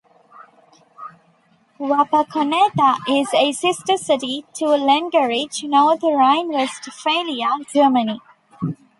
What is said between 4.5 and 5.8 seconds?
to Lengerich,